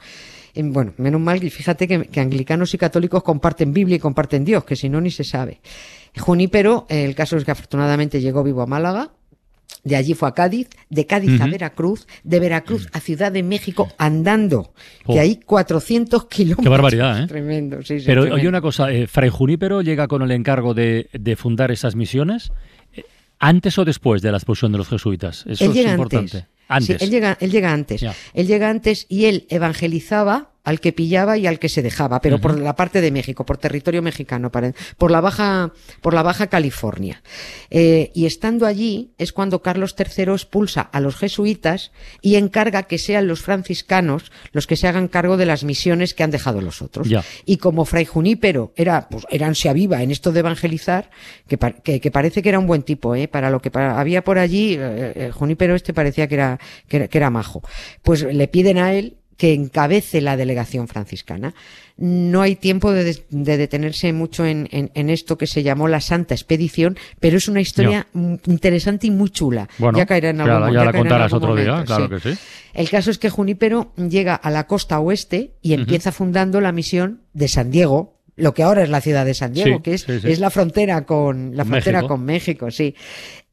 Y 0.56 0.62
bueno, 0.62 0.92
menos 0.96 1.20
mal 1.20 1.38
que 1.38 1.50
fíjate 1.50 1.86
que, 1.86 2.06
que 2.06 2.20
anglicanos 2.20 2.72
y 2.74 2.78
católicos 2.78 3.22
comparten 3.22 3.72
Biblia 3.72 3.96
y 3.96 4.00
comparten 4.00 4.44
Dios, 4.44 4.64
que 4.64 4.74
si 4.74 4.88
no 4.88 5.00
ni 5.00 5.10
se 5.10 5.22
sabe. 5.24 5.60
Junípero, 6.18 6.86
eh, 6.88 7.04
el 7.04 7.14
caso 7.14 7.36
es 7.36 7.44
que 7.44 7.50
afortunadamente 7.50 8.20
llegó 8.20 8.42
vivo 8.42 8.62
a 8.62 8.66
Málaga, 8.66 9.10
De 9.84 9.94
allí 9.96 10.14
fue 10.14 10.28
a 10.28 10.32
Cádiz, 10.32 10.68
de 10.90 11.06
Cádiz 11.06 11.40
a. 11.40 11.46
Veracruz, 11.46 12.06
de 12.24 12.40
Veracruz 12.40 12.88
a 12.92 13.00
Ciudad 13.00 13.30
de 13.30 13.42
México 13.42 13.88
andando, 13.98 14.72
Oh. 15.04 15.12
que 15.12 15.20
hay 15.20 15.36
400 15.36 16.26
kilómetros. 16.26 16.64
Qué 16.64 16.68
barbaridad, 16.68 17.22
¿eh? 17.22 17.26
Tremendo, 17.28 17.82
sí, 17.82 18.00
sí. 18.00 18.06
Pero 18.06 18.22
tremendo. 18.22 18.36
oye 18.40 18.48
una 18.48 18.60
cosa, 18.60 18.90
eh, 18.90 19.06
Fray 19.06 19.28
Junípero 19.30 19.82
llega 19.82 20.08
con 20.08 20.22
el 20.22 20.30
encargo 20.30 20.72
de, 20.74 21.08
de 21.12 21.36
fundar 21.36 21.70
esas 21.70 21.94
misiones 21.96 22.50
eh, 22.94 23.04
antes 23.38 23.78
o 23.78 23.84
después 23.84 24.22
de 24.22 24.30
la 24.32 24.38
expulsión 24.38 24.72
de 24.72 24.78
los 24.78 24.88
jesuitas. 24.88 25.44
Eso 25.46 25.70
es 25.70 25.76
importante. 25.76 26.38
antes. 26.38 26.55
Antes. 26.68 26.98
Sí, 26.98 27.04
él 27.04 27.10
llega, 27.10 27.36
él 27.40 27.50
llega 27.50 27.72
antes. 27.72 28.04
Él 28.34 28.46
llega 28.46 28.68
antes 28.68 29.06
y 29.08 29.26
él 29.26 29.46
evangelizaba 29.50 30.52
al 30.66 30.80
que 30.80 30.92
pillaba 30.92 31.38
y 31.38 31.46
al 31.46 31.58
que 31.60 31.68
se 31.68 31.80
dejaba, 31.80 32.20
pero 32.20 32.40
por 32.40 32.58
la 32.58 32.74
parte 32.74 33.00
de 33.00 33.12
México, 33.12 33.46
por 33.46 33.56
territorio 33.56 34.02
mexicano, 34.02 34.50
por 34.98 35.10
la 35.12 35.20
baja, 35.20 35.72
por 36.02 36.12
la 36.12 36.22
baja 36.24 36.48
California. 36.48 37.22
Eh, 37.70 38.10
y 38.14 38.26
estando 38.26 38.66
allí 38.66 39.12
es 39.16 39.32
cuando 39.32 39.62
Carlos 39.62 39.94
III 39.96 40.32
expulsa 40.32 40.80
a 40.82 40.98
los 41.00 41.14
jesuitas 41.16 41.92
y 42.20 42.34
encarga 42.34 42.82
que 42.82 42.98
sean 42.98 43.28
los 43.28 43.40
franciscanos 43.42 44.32
los 44.52 44.66
que 44.66 44.74
se 44.76 44.88
hagan 44.88 45.06
cargo 45.06 45.36
de 45.36 45.46
las 45.46 45.62
misiones 45.62 46.14
que 46.14 46.24
han 46.24 46.32
dejado 46.32 46.60
los 46.60 46.82
otros. 46.82 47.08
Y 47.44 47.58
como 47.58 47.84
Fray 47.84 48.04
Junípero 48.04 48.72
era, 48.76 49.08
pues, 49.08 49.24
era 49.30 49.46
ansia 49.46 49.72
viva 49.72 50.02
en 50.02 50.10
esto 50.10 50.32
de 50.32 50.40
evangelizar, 50.40 51.10
que, 51.46 51.58
pa- 51.58 51.70
que, 51.72 52.00
que 52.00 52.10
parece 52.10 52.42
que 52.42 52.48
era 52.48 52.58
un 52.58 52.66
buen 52.66 52.82
tipo, 52.82 53.14
¿eh? 53.14 53.28
Para 53.28 53.50
lo 53.50 53.62
que 53.62 53.70
había 53.78 54.24
por 54.24 54.38
allí, 54.38 54.74
eh, 54.74 55.12
eh, 55.14 55.30
Junípero 55.32 55.76
este 55.76 55.94
parecía 55.94 56.26
que 56.26 56.34
era, 56.34 56.58
que 56.88 56.96
era, 56.96 57.08
que 57.08 57.18
era 57.18 57.30
majo. 57.30 57.62
Pues 58.02 58.22
le 58.24 58.48
piden 58.48 58.78
a 58.78 58.92
él 58.92 59.18
que 59.36 59.52
encabece 59.52 60.20
la 60.20 60.36
delegación 60.36 60.88
franciscana. 60.88 61.54
No 61.98 62.42
hay 62.42 62.56
tiempo 62.56 62.92
de, 62.92 63.22
detenerse 63.30 64.12
mucho 64.12 64.44
en, 64.46 64.68
en- 64.70 64.90
en 64.94 65.08
esto 65.10 65.36
que 65.38 65.46
se 65.46 65.62
llamó 65.62 65.88
la 65.88 66.00
Santa 66.00 66.34
Expedición, 66.34 66.96
pero 67.20 67.36
es 67.38 67.48
una 67.48 67.60
historia 67.60 68.06
interesante 68.46 69.06
y 69.06 69.10
muy 69.10 69.30
chula. 69.30 69.68
Bueno, 69.78 69.96
ya 69.98 70.06
caerá 70.06 70.30
en 70.30 70.40
algún, 70.40 70.60
la- 70.60 70.66
mo- 70.68 70.72
ya 70.74 70.84
la 70.84 70.92
contarás 70.92 71.32
otro 71.32 71.54
día, 71.56 71.84
claro 71.86 72.08
que 72.08 72.20
sí. 72.20 72.38
el 72.74 72.88
caso 72.90 73.10
es 73.10 73.18
que 73.18 73.30
Junípero 73.30 73.92
llega 73.96 74.34
a 74.34 74.50
la 74.50 74.66
costa 74.66 74.98
oeste 75.00 75.52
y 75.62 75.72
empieza 75.74 76.12
fundando 76.12 76.60
la 76.60 76.72
misión 76.72 77.22
de 77.32 77.48
San 77.48 77.70
Diego, 77.70 78.18
lo 78.36 78.52
que 78.52 78.62
ahora 78.62 78.82
es 78.82 78.90
la 78.90 79.00
ciudad 79.00 79.24
de 79.24 79.32
San 79.34 79.54
Diego, 79.54 79.76
Sí, 79.78 79.82
que 79.82 79.94
es, 79.94 80.02
sí, 80.02 80.20
sí. 80.20 80.30
es 80.30 80.38
la 80.38 80.50
frontera 80.50 81.06
con 81.06 81.56
la 81.56 81.64
frontera 81.64 82.00
México. 82.00 82.08
con 82.14 82.24
México, 82.24 82.70
sí. 82.70 82.94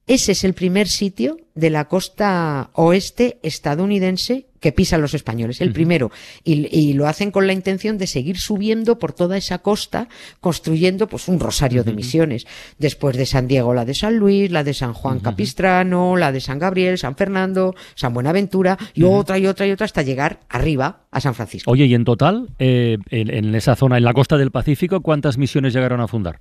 Ese 0.05 0.33
es 0.33 0.43
el 0.43 0.53
primer 0.53 0.87
sitio 0.89 1.37
de 1.55 1.69
la 1.69 1.87
costa 1.87 2.71
oeste 2.73 3.39
estadounidense 3.41 4.47
que 4.59 4.71
pisan 4.71 5.01
los 5.01 5.13
españoles, 5.13 5.59
el 5.59 5.73
primero. 5.73 6.09
Y, 6.43 6.67
y 6.77 6.93
lo 6.93 7.07
hacen 7.07 7.31
con 7.31 7.47
la 7.47 7.53
intención 7.53 7.97
de 7.97 8.07
seguir 8.07 8.37
subiendo 8.37 8.97
por 8.97 9.11
toda 9.11 9.37
esa 9.37 9.59
costa, 9.59 10.07
construyendo 10.39 11.07
pues 11.07 11.27
un 11.27 11.39
rosario 11.39 11.83
de 11.83 11.93
misiones. 11.93 12.47
Después 12.79 13.17
de 13.17 13.25
San 13.25 13.47
Diego, 13.47 13.73
la 13.73 13.83
de 13.83 13.93
San 13.93 14.15
Luis, 14.17 14.51
la 14.51 14.63
de 14.63 14.73
San 14.73 14.93
Juan 14.93 15.19
Capistrano, 15.19 16.15
la 16.15 16.31
de 16.31 16.39
San 16.39 16.59
Gabriel, 16.59 16.97
San 16.97 17.15
Fernando, 17.15 17.75
San 17.95 18.13
Buenaventura, 18.13 18.77
y 18.93 19.03
otra 19.03 19.37
y 19.37 19.47
otra 19.47 19.67
y 19.67 19.71
otra 19.71 19.85
hasta 19.85 20.01
llegar 20.01 20.39
arriba 20.47 21.03
a 21.11 21.19
San 21.19 21.35
Francisco. 21.35 21.69
Oye, 21.69 21.85
y 21.85 21.93
en 21.93 22.05
total, 22.05 22.47
eh, 22.57 22.97
en, 23.09 23.33
en 23.33 23.55
esa 23.55 23.75
zona, 23.75 23.97
en 23.97 24.05
la 24.05 24.13
costa 24.13 24.37
del 24.37 24.51
Pacífico, 24.51 25.01
¿cuántas 25.01 25.37
misiones 25.37 25.73
llegaron 25.73 25.99
a 25.99 26.07
fundar? 26.07 26.39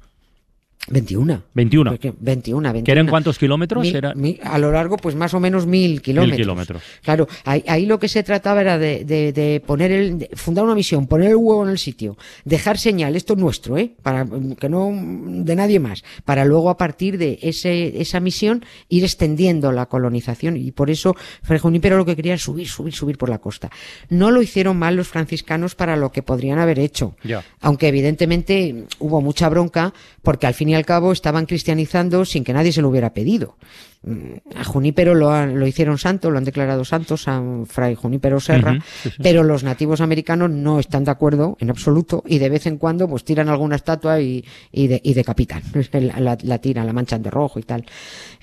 21. 0.89 1.43
21. 1.55 1.91
Porque 1.93 2.13
21, 2.19 2.61
21. 2.73 2.85
¿Que 2.85 2.93
eran 2.93 3.07
cuántos 3.07 3.39
kilómetros? 3.39 3.83
Mil- 3.83 3.97
Era- 3.97 4.15
mil- 4.15 4.41
a 4.43 4.59
lo 4.59 4.73
largo, 4.73 4.97
pues 4.97 5.15
más 5.15 5.33
o 5.33 5.39
menos 5.41 5.65
mil 5.65 6.03
kilómetros. 6.03 6.37
kilómetros. 6.37 6.83
Claro, 7.03 7.29
ahí, 7.45 7.63
ahí 7.69 7.87
lo 7.87 7.99
que 8.01 8.09
se 8.09 8.23
trataba 8.25 8.61
era 8.63 8.79
de, 8.79 9.05
de- 9.05 9.33
de 9.33 9.63
poner 9.65 9.93
el, 9.93 10.19
de 10.19 10.31
fundar 10.35 10.65
una 10.65 10.75
misión, 10.75 11.07
poner 11.07 11.31
el 11.31 11.37
huevo 11.37 11.63
en 11.65 11.71
el 11.71 11.79
sitio, 11.79 12.17
dejar 12.45 12.79
señal, 12.79 13.15
esto 13.15 13.35
es 13.35 13.39
nuestro, 13.39 13.79
¿eh? 13.79 13.93
Para 14.03 14.27
que 14.59 14.69
no 14.69 14.91
de 14.93 15.55
nadie 15.57 15.79
más, 15.79 16.03
para 16.25 16.45
luego 16.45 16.69
a 16.69 16.77
partir 16.77 17.17
de 17.17 17.39
ese, 17.43 18.01
esa 18.01 18.19
misión 18.19 18.65
ir 18.89 19.05
extendiendo 19.05 19.71
la 19.71 19.87
colonización 19.87 20.57
y 20.57 20.73
por 20.73 20.91
eso 20.91 21.15
Fray 21.43 21.61
Junípero 21.61 21.97
lo 21.97 22.05
que 22.05 22.17
quería 22.17 22.35
es 22.35 22.43
subir, 22.43 22.69
subir, 22.69 22.93
subir 22.93 23.19
por 23.19 23.29
la 23.29 23.39
costa. 23.39 23.71
No 24.11 24.31
lo 24.33 24.43
hicieron 24.43 24.77
mal 24.79 24.97
los 24.97 25.07
franciscanos 25.09 25.75
para 25.77 25.97
lo 25.97 26.11
que 26.11 26.23
podrían 26.23 26.59
haber 26.59 26.81
hecho 26.81 27.15
Ya. 27.23 27.45
aunque 27.61 27.87
evidentemente 27.89 28.85
hubo 28.99 29.21
mucha 29.21 29.49
bronca 29.49 29.95
porque 30.23 30.47
al 30.49 30.55
fin 30.55 30.71
y 30.71 30.72
al 30.75 30.85
cabo 30.87 31.13
estaban 31.13 31.47
cristianizando 31.47 32.25
sin 32.25 32.45
que 32.45 32.53
nadie 32.53 32.73
se 32.73 32.83
lo 32.83 32.89
hubiera 32.89 33.13
pedido. 33.15 33.57
Mm, 34.03 34.57
A 34.57 34.65
Junípero 34.65 35.15
lo, 35.15 35.31
han- 35.31 35.59
lo 35.61 35.67
hicieron 35.67 35.99
santo, 35.99 36.31
lo 36.31 36.39
han 36.39 36.45
declarado 36.45 36.85
santo, 36.85 37.17
San 37.17 37.67
Fray 37.67 37.95
Junípero 37.95 38.41
Serra, 38.41 38.73
Ujú, 38.73 38.81
sí, 39.03 39.11
sí. 39.11 39.17
pero 39.23 39.43
los 39.45 39.63
nativos 39.63 40.01
americanos 40.01 40.51
no 40.51 40.79
están 40.81 41.05
de 41.05 41.11
acuerdo 41.13 41.57
en 41.61 41.71
absoluto 41.71 42.23
y 42.27 42.39
de 42.39 42.49
vez 42.49 42.67
en 42.67 42.79
cuando 42.79 43.09
pues 43.09 43.25
tiran 43.25 43.49
alguna 43.49 43.77
estatua 43.77 44.21
y, 44.21 44.45
y, 44.73 44.89
de- 44.89 45.01
y 45.05 45.15
decapitan, 45.15 45.63
la, 45.93 46.19
la- 46.21 46.39
la 46.43 46.59
tiran, 46.59 46.87
la 46.87 46.93
manchan 46.93 47.23
de 47.23 47.31
rojo 47.31 47.59
y 47.59 47.63
tal. 47.63 47.85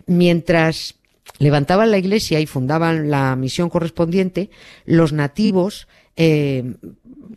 Mientras 0.08 0.96
levantaban 1.40 1.92
la 1.92 1.98
iglesia 1.98 2.40
y 2.40 2.46
fundaban 2.46 3.10
la 3.10 3.36
misión 3.36 3.70
correspondiente, 3.70 4.50
los 4.86 5.14
nativos, 5.14 5.88
eh, 6.22 6.76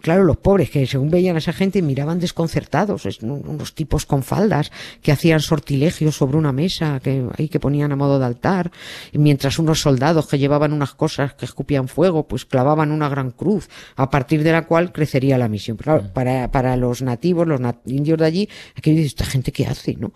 claro, 0.00 0.24
los 0.24 0.36
pobres 0.38 0.68
que 0.70 0.84
según 0.88 1.10
veían 1.10 1.36
a 1.36 1.38
esa 1.38 1.52
gente 1.52 1.80
miraban 1.80 2.18
desconcertados, 2.18 3.06
es 3.06 3.20
un- 3.22 3.46
unos 3.46 3.74
tipos 3.76 4.04
con 4.04 4.24
faldas 4.24 4.72
que 5.00 5.12
hacían 5.12 5.38
sortilegios 5.38 6.16
sobre 6.16 6.36
una 6.36 6.50
mesa 6.50 6.98
que 7.00 7.24
ahí 7.38 7.48
que 7.48 7.60
ponían 7.60 7.92
a 7.92 7.96
modo 7.96 8.18
de 8.18 8.24
altar, 8.26 8.72
y 9.12 9.18
mientras 9.18 9.60
unos 9.60 9.80
soldados 9.80 10.26
que 10.26 10.38
llevaban 10.38 10.72
unas 10.72 10.94
cosas 10.94 11.34
que 11.34 11.44
escupían 11.44 11.86
fuego, 11.86 12.26
pues 12.26 12.44
clavaban 12.44 12.90
una 12.90 13.08
gran 13.08 13.30
cruz, 13.30 13.68
a 13.94 14.10
partir 14.10 14.42
de 14.42 14.50
la 14.50 14.66
cual 14.66 14.90
crecería 14.92 15.38
la 15.38 15.48
misión. 15.48 15.76
Pero 15.76 15.98
claro, 15.98 16.12
para, 16.12 16.50
para 16.50 16.76
los 16.76 17.00
nativos, 17.02 17.46
los 17.46 17.60
nat- 17.60 17.78
indios 17.86 18.18
de 18.18 18.24
allí, 18.24 18.48
aquello 18.74 18.96
dice, 18.96 19.06
esta 19.08 19.24
gente 19.26 19.52
qué 19.52 19.66
hace, 19.66 19.94
¿no? 19.94 20.12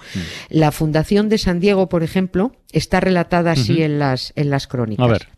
La 0.51 0.73
fundación 0.73 1.29
de 1.29 1.39
San 1.39 1.61
Diego, 1.61 1.89
por 1.89 2.03
ejemplo, 2.03 2.51
está 2.73 2.99
relatada 2.99 3.53
así 3.53 3.83
en 3.83 4.01
las, 4.01 4.33
en 4.35 4.51
las 4.51 4.67
crónicas 4.67 5.05
A 5.05 5.09
ver. 5.09 5.29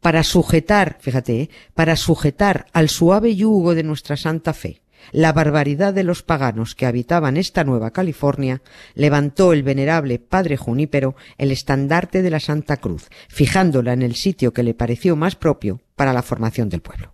Para 0.00 0.22
sujetar, 0.22 0.98
fíjate, 1.00 1.40
¿eh? 1.40 1.50
para 1.74 1.96
sujetar 1.96 2.66
al 2.72 2.88
suave 2.88 3.34
yugo 3.34 3.74
de 3.74 3.82
nuestra 3.82 4.16
santa 4.16 4.52
fe 4.52 4.82
la 5.12 5.32
barbaridad 5.32 5.94
de 5.94 6.04
los 6.04 6.22
paganos 6.22 6.74
que 6.74 6.86
habitaban 6.86 7.36
esta 7.36 7.64
nueva 7.64 7.90
California, 7.90 8.62
levantó 8.94 9.52
el 9.52 9.62
venerable 9.62 10.18
padre 10.18 10.56
Junípero 10.56 11.14
el 11.38 11.52
estandarte 11.52 12.22
de 12.22 12.30
la 12.30 12.40
Santa 12.40 12.76
Cruz, 12.78 13.08
fijándola 13.28 13.92
en 13.92 14.02
el 14.02 14.14
sitio 14.14 14.52
que 14.52 14.62
le 14.62 14.74
pareció 14.74 15.16
más 15.16 15.36
propio 15.36 15.80
para 15.94 16.12
la 16.12 16.22
formación 16.22 16.68
del 16.68 16.82
pueblo. 16.82 17.12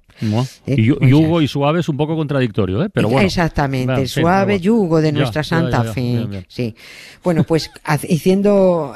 Eh, 0.67 0.77
Y, 0.79 0.91
o 0.91 0.99
y 1.01 1.09
sea, 1.09 1.17
Hugo 1.17 1.43
y 1.43 1.49
suave 1.49 1.81
es 1.81 1.89
un 1.89 1.97
poco 1.97 2.17
contradictorio, 2.17 2.83
¿eh? 2.83 2.89
Pero 2.93 3.09
bueno. 3.09 3.27
Exactamente, 3.27 3.87
Bueno, 3.87 4.07
sí, 4.07 4.21
suave 4.21 4.61
yugo 4.61 5.01
de 5.01 5.13
nuestra 5.13 5.43
ya, 5.43 5.49
santa 5.49 5.85
ya, 5.85 5.93
fe. 5.93 6.01
Bien, 6.01 6.31
bien. 6.31 6.47
Sí. 6.49 6.75
Bueno, 7.23 7.45
pues 7.45 7.71
haciendo, 7.85 8.95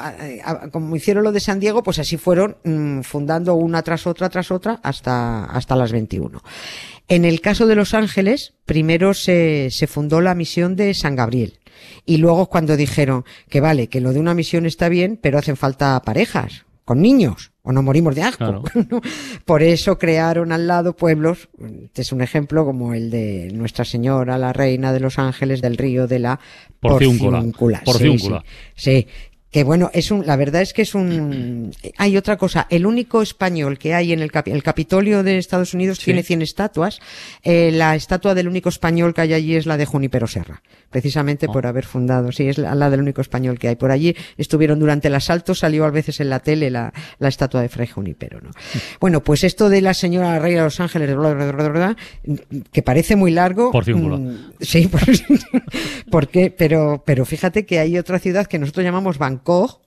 como 0.71 0.95
hicieron 0.95 1.23
lo 1.23 1.31
de 1.31 1.39
San 1.39 1.59
Diego, 1.59 1.83
pues 1.83 1.99
así 1.99 2.17
fueron 2.17 2.57
mm, 2.63 3.01
fundando 3.01 3.55
una 3.55 3.81
tras 3.81 4.07
otra 4.07 4.29
tras 4.29 4.51
otra 4.51 4.79
hasta, 4.83 5.45
hasta 5.45 5.75
las 5.75 5.91
21. 5.91 6.41
En 7.09 7.25
el 7.25 7.41
caso 7.41 7.67
de 7.67 7.75
Los 7.75 7.93
Ángeles, 7.93 8.53
primero 8.65 9.13
se, 9.13 9.69
se 9.71 9.87
fundó 9.87 10.21
la 10.21 10.35
misión 10.35 10.75
de 10.75 10.93
San 10.93 11.15
Gabriel. 11.15 11.59
Y 12.05 12.17
luego 12.17 12.47
cuando 12.47 12.75
dijeron 12.75 13.23
que 13.49 13.61
vale, 13.61 13.87
que 13.87 14.01
lo 14.01 14.13
de 14.13 14.19
una 14.19 14.33
misión 14.33 14.65
está 14.65 14.89
bien, 14.89 15.19
pero 15.21 15.37
hacen 15.37 15.57
falta 15.57 16.01
parejas, 16.03 16.65
con 16.87 17.01
niños, 17.01 17.51
o 17.63 17.73
no 17.73 17.83
morimos 17.83 18.15
de 18.15 18.21
asco. 18.21 18.63
Por 19.45 19.61
eso 19.61 19.97
crearon 19.97 20.53
al 20.53 20.67
lado 20.67 20.95
pueblos, 20.95 21.49
este 21.83 22.01
es 22.01 22.13
un 22.13 22.21
ejemplo 22.21 22.63
como 22.63 22.93
el 22.93 23.11
de 23.11 23.49
Nuestra 23.53 23.83
Señora, 23.83 24.37
la 24.37 24.53
Reina 24.53 24.93
de 24.93 25.01
los 25.01 25.19
Ángeles 25.19 25.61
del 25.61 25.75
Río 25.75 26.07
de 26.07 26.19
la 26.19 26.39
Porciúncula. 26.79 27.39
Porciúncula. 27.39 27.79
Sí, 27.79 27.85
Porciúncula. 27.85 28.45
Sí, 28.73 29.01
sí. 29.01 29.07
Que 29.49 29.63
bueno, 29.63 29.89
es 29.93 30.11
un, 30.11 30.27
la 30.27 30.35
verdad 30.35 30.61
es 30.61 30.73
que 30.73 30.81
es 30.81 30.93
un, 30.93 31.71
hay 31.97 32.17
otra 32.17 32.35
cosa, 32.37 32.67
el 32.69 32.85
único 32.85 33.21
español 33.21 33.77
que 33.79 33.93
hay 33.93 34.11
en 34.11 34.19
el, 34.19 34.29
el 34.45 34.61
Capitolio 34.63 35.23
de 35.23 35.37
Estados 35.37 35.73
Unidos 35.73 35.99
Sí. 35.99 36.05
tiene 36.05 36.21
100 36.21 36.41
estatuas, 36.41 36.99
eh, 37.43 37.71
la 37.71 37.95
estatua 37.95 38.35
del 38.35 38.49
único 38.49 38.67
español 38.67 39.13
que 39.13 39.21
hay 39.21 39.33
allí 39.33 39.55
es 39.55 39.65
la 39.65 39.77
de 39.77 39.85
Junípero 39.85 40.27
Serra, 40.27 40.61
precisamente 40.89 41.45
Oh. 41.47 41.53
por 41.53 41.65
haber 41.65 41.85
fundado, 41.85 42.33
sí, 42.33 42.47
es 42.49 42.57
la, 42.57 42.75
la 42.75 42.89
del 42.89 42.99
único 42.99 43.21
español 43.21 43.57
que 43.57 43.69
hay. 43.69 43.77
Por 43.77 43.89
allí 43.91 44.15
estuvieron 44.37 44.79
durante 44.79 45.07
el 45.07 45.15
asalto, 45.15 45.55
salió 45.55 45.85
a 45.85 45.91
veces 45.91 46.19
en 46.19 46.29
la 46.29 46.39
tele 46.41 46.69
la, 46.69 46.93
la 47.17 47.29
estatua 47.29 47.61
de 47.61 47.69
Fray 47.69 47.87
Junípero, 47.87 48.41
¿no? 48.41 48.51
Bueno, 48.99 49.23
pues 49.23 49.45
esto 49.45 49.69
de 49.69 49.79
la 49.81 49.93
señora 49.93 50.39
Reina 50.39 50.59
de 50.59 50.65
los 50.65 50.79
Ángeles, 50.81 51.15
bla, 51.15 51.33
bla, 51.33 51.95
que 52.73 52.81
parece 52.83 53.15
muy 53.15 53.31
largo. 53.31 53.71
Porciúncula. 53.71 54.17
mm, 54.17 54.51
Sí, 54.59 54.87
por- 54.91 55.01
porque, 56.11 56.51
pero, 56.51 57.03
pero 57.05 57.25
fíjate 57.25 57.65
que 57.65 57.79
hay 57.79 57.97
otra 57.97 58.19
ciudad 58.19 58.45
que 58.47 58.59
nosotros 58.59 58.83
llamamos 58.83 59.17
Bangkok, 59.37 59.81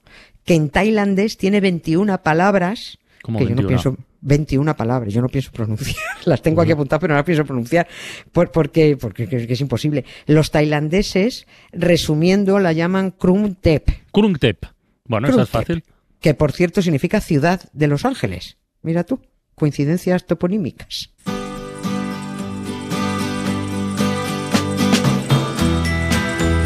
que 0.45 0.55
en 0.55 0.69
tailandés 0.69 1.37
tiene 1.37 1.59
21 1.61 2.21
palabras. 2.23 2.97
¿Cómo 3.21 3.37
que 3.39 3.45
yo 3.45 3.49
no 3.51 3.55
21? 3.57 3.67
pienso, 3.67 3.97
21 4.21 4.75
palabras, 4.75 5.13
yo 5.13 5.21
no 5.21 5.27
pienso 5.29 5.51
pronunciar. 5.51 5.95
Las 6.25 6.41
tengo 6.41 6.61
aquí 6.61 6.71
apuntadas, 6.71 7.01
pero 7.01 7.13
no 7.13 7.17
las 7.17 7.25
pienso 7.25 7.45
pronunciar. 7.45 7.87
Por, 8.31 8.51
porque, 8.51 8.97
porque 8.97 9.27
que- 9.27 9.45
que 9.47 9.53
es 9.53 9.61
imposible. 9.61 10.05
Los 10.25 10.51
tailandeses, 10.51 11.45
resumiendo, 11.71 12.59
la 12.59 12.73
llaman 12.73 13.11
Krum 13.11 13.55
Tep. 13.55 13.89
Krungtep. 14.11 14.65
Bueno, 15.05 15.27
esa 15.27 15.43
es 15.43 15.49
Krung 15.49 15.61
fácil. 15.63 15.83
Que 16.19 16.33
por 16.35 16.51
cierto 16.51 16.81
significa 16.81 17.19
ciudad 17.21 17.61
de 17.73 17.87
Los 17.87 18.05
Ángeles. 18.05 18.57
Mira 18.83 19.03
tú, 19.03 19.19
coincidencias 19.55 20.25
toponímicas. 20.25 21.09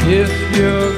If 0.07 0.29
you're 0.55 0.91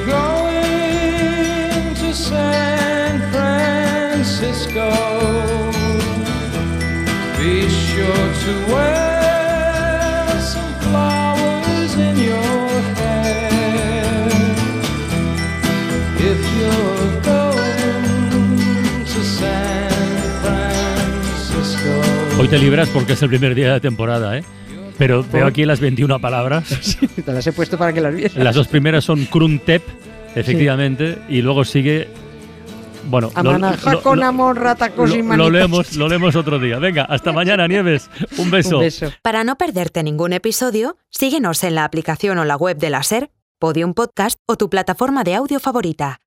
Hoy 22.39 22.47
te 22.47 22.59
libras 22.59 22.89
porque 22.89 23.13
es 23.13 23.21
el 23.23 23.29
primer 23.29 23.55
día 23.55 23.73
de 23.73 23.79
temporada, 23.79 24.37
¿eh? 24.37 24.43
Pero 24.97 25.23
veo 25.31 25.45
aquí 25.47 25.65
las 25.65 25.79
21 25.79 26.19
palabras. 26.19 26.97
Te 27.25 27.31
las 27.31 27.45
he 27.45 27.51
puesto 27.51 27.77
para 27.77 27.93
que 27.93 28.01
las 28.01 28.15
vieras. 28.15 28.35
Las 28.35 28.55
dos 28.55 28.67
primeras 28.67 29.03
son 29.03 29.25
Kruntep, 29.25 29.83
efectivamente, 30.35 31.17
y 31.29 31.41
luego 31.41 31.63
sigue. 31.65 32.07
Bueno, 33.09 33.31
lo- 33.41 34.01
con 34.01 34.19
lo- 34.19 34.25
amor, 34.25 34.59
ratacos 34.59 35.11
y 35.13 35.17
lo, 35.19 35.23
manitas. 35.23 35.37
lo 35.37 35.49
leemos, 35.51 35.95
lo 35.95 36.09
leemos 36.09 36.35
otro 36.35 36.59
día. 36.59 36.77
Venga, 36.79 37.03
hasta 37.03 37.31
mañana, 37.31 37.67
Nieves. 37.67 38.09
Un 38.37 38.49
beso. 38.51 38.77
Un 38.77 38.83
beso. 38.83 39.11
Para 39.21 39.43
no 39.43 39.55
perderte 39.57 40.01
ningún 40.03 40.33
episodio, 40.33 40.97
síguenos 41.09 41.63
en 41.63 41.75
la 41.75 41.85
aplicación 41.85 42.37
o 42.39 42.45
la 42.45 42.55
web 42.57 42.77
de 42.77 42.89
la 42.89 43.03
SER, 43.03 43.29
Podium 43.59 43.93
Podcast 43.93 44.39
o 44.47 44.57
tu 44.57 44.69
plataforma 44.69 45.23
de 45.23 45.35
audio 45.35 45.59
favorita. 45.59 46.19